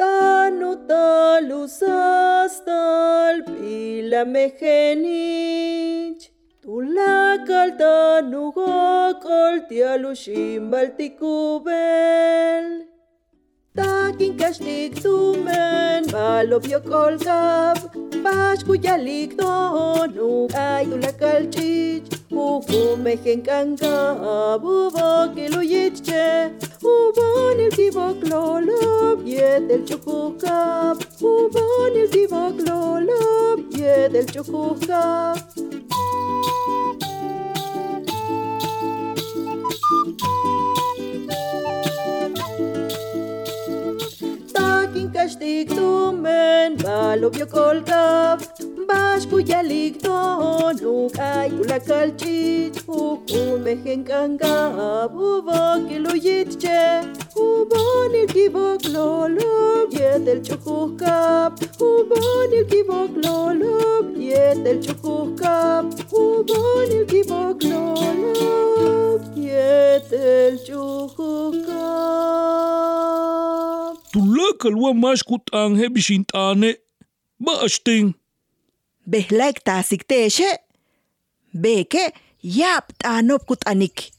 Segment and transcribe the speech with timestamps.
[0.00, 1.76] Tanu talusastal
[3.48, 6.22] pila mejenich.
[6.64, 12.64] Tulakal tanu gokol tialushimbal tikubel.
[13.76, 17.76] Takin kastik tumen balopio kolkab.
[18.24, 22.08] Pashkuyalik tonu ay tulakal chich.
[22.32, 24.62] Ukumehen kankab.
[26.82, 30.96] Ubon el kibok lolob yet el chukukab.
[31.20, 31.80] Ubon
[45.30, 48.38] kastik tumen balopio kolkab.
[48.88, 50.94] Bashkuyalik tonu
[51.28, 52.78] ay tulakal chich.
[52.88, 56.82] Ukumehen kankab ubokiluyitche.
[57.46, 61.52] Ubon el kibok lolob yet el chukukab.
[61.90, 62.30] Ubon
[74.12, 76.76] Tulakal wa mashkut anje bishintane.
[77.40, 78.14] Bashting.
[79.06, 80.50] Behlaik tasik teshe.
[81.54, 84.10] Beke yap tanop kut anik.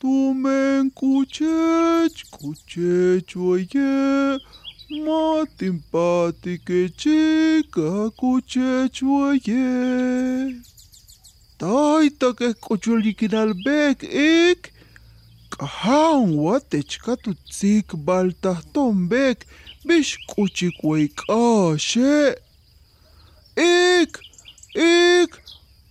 [0.00, 4.38] Tumen kuchech, kuchech oye,
[5.04, 10.54] matin pati que chica kuchech oye.
[11.58, 14.70] Taita que kuchulikin al bek ik,
[15.58, 19.46] haan watechkatu tsikbaltajtombek
[19.86, 22.38] bixkuchikueyk'axe
[23.56, 24.18] ik
[24.74, 25.30] ik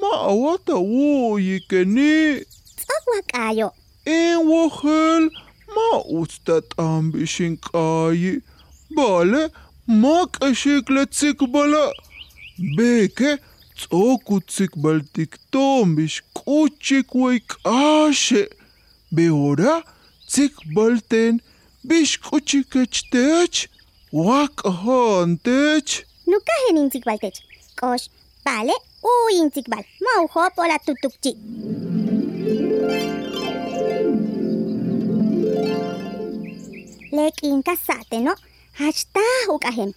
[0.00, 2.44] ma'awatawuykeni
[2.78, 3.68] tz'awak'ayo
[4.06, 5.24] inwajel
[5.74, 8.32] ma'utztat'amb'ixink'ayi
[8.94, 9.42] bale
[10.02, 11.84] mak'exikle tsikbala
[12.76, 13.30] beke
[13.78, 18.42] tz'oku tsikbaltiktombix k'uchikueyk'axe
[19.10, 19.82] Behora,
[20.28, 21.40] cik balten,
[21.88, 23.64] biskutsik etxtetx,
[24.12, 26.02] uak ahantetx.
[26.28, 27.40] Nuka hen intzik baltetx,
[27.80, 28.10] kos,
[28.44, 31.40] bale, u intzik bal, mau hop olatutuk txik.
[37.16, 38.36] Lek inka zate, no?
[38.76, 39.94] Hasta huka hen.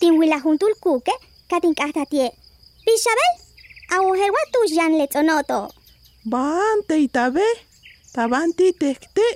[0.00, 1.12] Tin juntul kuke,
[1.50, 2.32] katin kahtatie.
[2.86, 3.32] Bixabel,
[3.92, 5.68] hau herua tuz jan letzonoto.
[6.24, 7.44] Bante itabe.
[8.14, 9.26] Tabanti tekte.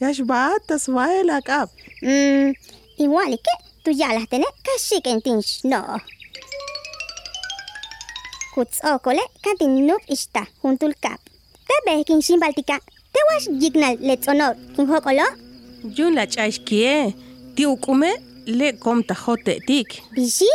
[0.00, 1.68] Yash batas vaela kap.
[2.02, 2.54] Mmm,
[2.98, 5.98] igual que tú ya las tenés casi que tinch, no.
[8.54, 11.18] Kuts okole katin nup ista juntul kap.
[11.66, 12.78] Te ves kin simbaltika.
[13.12, 15.26] Te was jignal let's honor kin hokolo.
[15.96, 17.14] Yun la chashkie.
[17.56, 18.10] Ti ukume
[18.46, 19.98] le komta hote tik.
[20.14, 20.50] Bisi?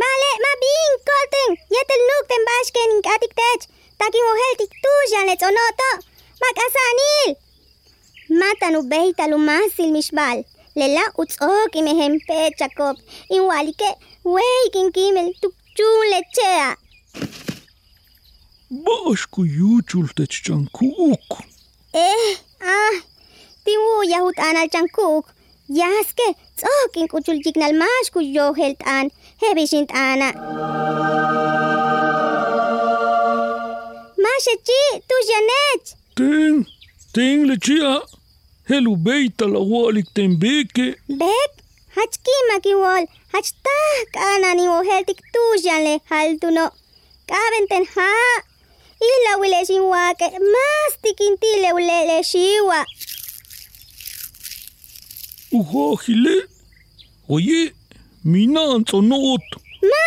[0.00, 1.50] Vale, ma bin kolten.
[1.74, 3.68] Yetel nuk ten basken in katik tech.
[3.98, 6.13] Takin ohel tik tu jan let's honor
[6.44, 7.34] מה עשה הניל?
[8.30, 10.38] מתן ובית הלומאסיל משבל,
[10.76, 12.96] ללעוץ אוקי מהם פצ'ה קופ,
[13.32, 13.84] עם וואליקה
[14.24, 16.72] וייקים קימל טוקצ'ון לצ'אה.
[18.70, 21.42] באשקו יוצ'ול תצ'צ'נקוק.
[21.94, 22.00] אה,
[22.62, 22.90] אה,
[23.64, 25.30] תראו יהותן על צ'נקוק.
[25.70, 26.22] יסקה,
[26.56, 29.06] צ'וקים קוצ'ול ג'יקנל משקו יוהלתן,
[29.42, 30.30] הבישינתנה.
[34.18, 36.03] מה שצ'י, תוז'נץ'.
[36.14, 36.66] Ting,
[37.12, 38.00] ting lechia.
[38.68, 40.86] Helu beita la walik tembeke.
[41.20, 41.52] Bek,
[41.96, 43.76] hachki makiwol, hachta
[44.14, 46.70] kana ni wo heltik tu janle haltuno.
[47.28, 48.10] Kabenten ha.
[49.10, 52.86] Illa wile sin wake, mas tikintile ulele shiwa.
[55.52, 56.36] Uhahile.
[57.28, 57.72] Oye,
[58.24, 59.46] minan sonot.
[59.90, 60.04] Ma,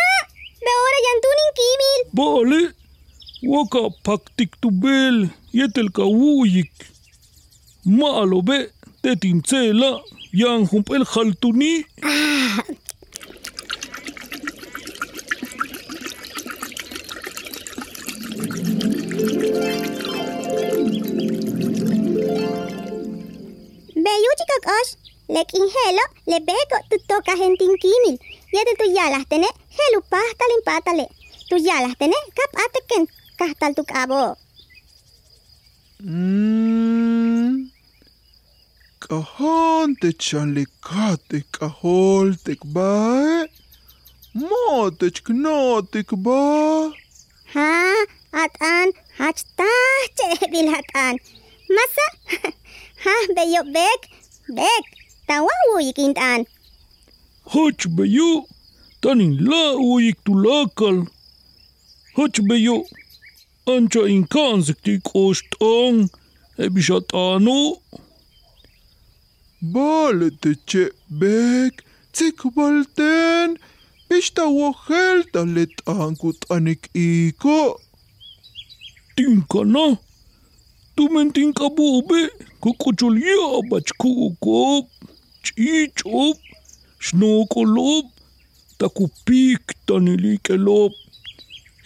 [0.64, 2.00] be ora yantunin kimil.
[2.18, 2.60] Vale.
[3.42, 5.28] Waka paktik tu bel.
[5.52, 6.72] Yetel ka wuyik.
[7.84, 8.70] Malo be.
[9.02, 10.02] Tetin tsela.
[10.32, 11.84] Yang humpel haltuni.
[24.04, 24.92] Be yuchika kosh.
[25.28, 28.16] Lekin helo, le beko tu toka gentin kimil.
[28.52, 31.06] Yete tu yalas tene, helu pastalin patale.
[31.48, 33.04] Tu yalas tene, kap ateken
[33.38, 34.36] kahtal tu kabo.
[36.00, 37.70] Mm.
[39.00, 43.48] Kahante chanlikate kaholtek bae.
[44.34, 46.92] Motech knotek ba.
[47.54, 47.70] Ha,
[48.32, 51.18] atan, hachtah che bil hatan.
[51.74, 52.06] Masa,
[53.04, 54.00] ha, beyo bek,
[54.54, 54.84] bek.
[55.26, 56.46] Tawawu yikintan.
[57.50, 58.46] Hach beyo,
[59.02, 61.06] tanin la uyik tulakal.
[62.14, 62.86] Hach beyo,
[63.68, 66.10] Ancsainkánzik ostang,
[66.56, 67.82] ebisatánó.
[69.60, 73.58] Bálete csebbek, cikbalten,
[74.06, 77.80] pista wahel talet ankut anik iko.
[79.14, 80.00] Tinkana,
[80.94, 84.88] tumen tinka bobe, kokocholia bachkukop,
[85.42, 86.38] chichop,
[86.98, 88.06] shnokolop,
[88.76, 90.92] takupik tanilikelop,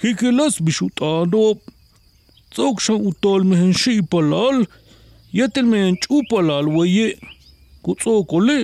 [0.01, 1.72] hikelas bishutadop.
[2.53, 4.65] tzokxan utol mehen xipalal,
[5.33, 7.09] yatel mehen ch'upalal waye,
[7.85, 8.59] kutzokole,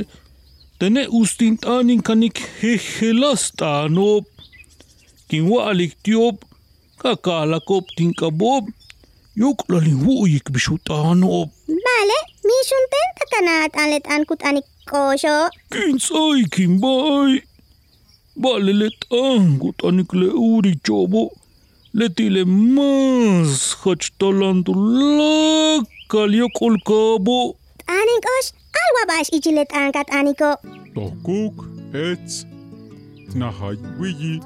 [0.79, 4.25] tene ustin t'anin kanik jejelas t'anop,
[5.29, 6.44] kinwa'alik tiop,
[7.02, 8.64] kakalakop tinkabob,
[9.38, 11.49] yuklalin wu'yik bixut'anop.
[11.84, 15.37] Vale, mixun tenta kanat anlet ankut anik koxo.
[15.73, 17.43] Kintzai kinbai,
[18.43, 21.31] vale let ankut anik le uri chobo.
[21.94, 24.73] Letile mas hachtalantu
[25.19, 27.56] lakal yakol kabo.
[27.88, 30.56] Aning kosh, alwa bash ichilet ankat aniko.
[30.94, 31.56] Tokuk,
[31.96, 32.44] ets,
[33.35, 34.40] nahay wiji,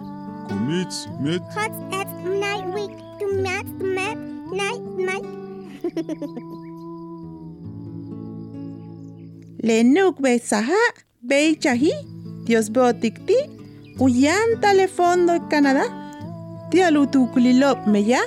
[0.47, 4.19] kumits, met, Hot at night week to mat to mat
[4.55, 5.27] night night.
[9.67, 10.79] Lenuk be saha,
[11.27, 11.91] be chahi,
[12.47, 13.35] Dios beotikti,
[13.99, 15.87] uyan telefono Canadá,
[16.73, 18.21] tialutukulilop meya,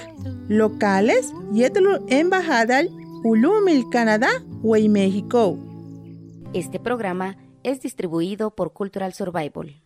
[0.47, 2.91] locales, yetlu embajadal,
[3.23, 4.29] ulumil Canadá,
[4.61, 5.57] wey México.
[6.53, 9.81] Este programa es distribuido por Cultural Survival.